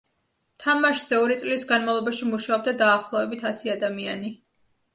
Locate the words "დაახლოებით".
2.81-3.47